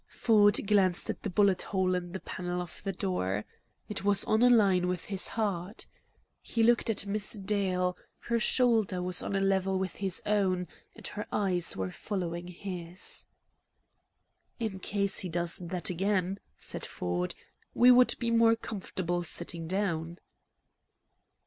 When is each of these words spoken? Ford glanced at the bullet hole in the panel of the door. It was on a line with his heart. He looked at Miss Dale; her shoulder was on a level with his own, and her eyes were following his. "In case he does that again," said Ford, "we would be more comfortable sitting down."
Ford 0.07 0.59
glanced 0.65 1.11
at 1.11 1.21
the 1.21 1.29
bullet 1.29 1.61
hole 1.61 1.93
in 1.93 2.11
the 2.11 2.19
panel 2.19 2.59
of 2.59 2.81
the 2.83 2.91
door. 2.91 3.45
It 3.87 4.03
was 4.03 4.23
on 4.23 4.41
a 4.41 4.49
line 4.49 4.87
with 4.87 5.05
his 5.05 5.27
heart. 5.27 5.85
He 6.41 6.63
looked 6.63 6.89
at 6.89 7.05
Miss 7.05 7.33
Dale; 7.33 7.95
her 8.21 8.39
shoulder 8.39 8.99
was 9.03 9.21
on 9.21 9.35
a 9.35 9.39
level 9.39 9.77
with 9.77 9.97
his 9.97 10.19
own, 10.25 10.67
and 10.95 11.05
her 11.05 11.27
eyes 11.31 11.77
were 11.77 11.91
following 11.91 12.47
his. 12.47 13.27
"In 14.59 14.79
case 14.79 15.19
he 15.19 15.29
does 15.29 15.57
that 15.59 15.91
again," 15.91 16.39
said 16.57 16.83
Ford, 16.83 17.35
"we 17.75 17.91
would 17.91 18.15
be 18.17 18.31
more 18.31 18.55
comfortable 18.55 19.21
sitting 19.21 19.67
down." 19.67 20.17